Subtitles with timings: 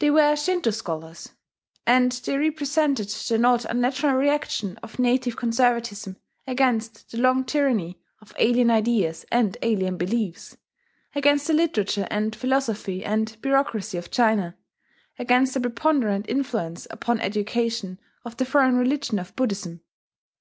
[0.00, 1.28] They were Shinto scholars;
[1.86, 6.16] and they represented the not unnatural reaction of native conservatism
[6.48, 10.56] against the long tyranny of alien ideas and alien beliefs,
[11.14, 14.56] against the literature and philosophy and bureaucracy of China,
[15.16, 19.80] against the preponderant influence upon education of the foreign religion of Buddhism.